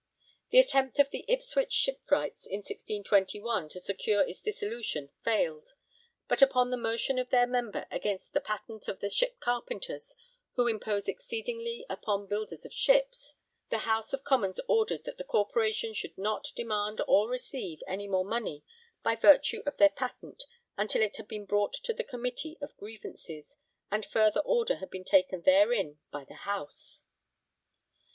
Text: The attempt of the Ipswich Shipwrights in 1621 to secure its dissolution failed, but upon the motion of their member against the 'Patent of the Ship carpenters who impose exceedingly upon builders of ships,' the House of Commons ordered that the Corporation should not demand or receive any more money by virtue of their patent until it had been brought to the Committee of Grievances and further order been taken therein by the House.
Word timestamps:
The 0.49 0.57
attempt 0.57 0.97
of 0.97 1.11
the 1.11 1.25
Ipswich 1.27 1.71
Shipwrights 1.71 2.47
in 2.47 2.61
1621 2.61 3.69
to 3.69 3.79
secure 3.79 4.23
its 4.27 4.41
dissolution 4.41 5.11
failed, 5.23 5.75
but 6.27 6.41
upon 6.41 6.71
the 6.71 6.75
motion 6.77 7.19
of 7.19 7.29
their 7.29 7.45
member 7.45 7.85
against 7.91 8.33
the 8.33 8.41
'Patent 8.41 8.87
of 8.87 8.99
the 8.99 9.09
Ship 9.09 9.39
carpenters 9.39 10.15
who 10.55 10.65
impose 10.65 11.07
exceedingly 11.07 11.85
upon 11.87 12.25
builders 12.25 12.65
of 12.65 12.73
ships,' 12.73 13.35
the 13.69 13.77
House 13.77 14.11
of 14.11 14.23
Commons 14.23 14.59
ordered 14.67 15.03
that 15.03 15.19
the 15.19 15.23
Corporation 15.23 15.93
should 15.93 16.17
not 16.17 16.51
demand 16.55 16.99
or 17.07 17.29
receive 17.29 17.83
any 17.85 18.07
more 18.07 18.25
money 18.25 18.63
by 19.03 19.15
virtue 19.15 19.61
of 19.67 19.77
their 19.77 19.89
patent 19.89 20.45
until 20.77 21.03
it 21.03 21.17
had 21.17 21.27
been 21.27 21.45
brought 21.45 21.73
to 21.73 21.93
the 21.93 22.03
Committee 22.03 22.57
of 22.59 22.75
Grievances 22.77 23.55
and 23.91 24.03
further 24.03 24.39
order 24.39 24.83
been 24.87 25.03
taken 25.03 25.43
therein 25.43 25.99
by 26.11 26.23
the 26.25 26.33
House. 26.33 27.03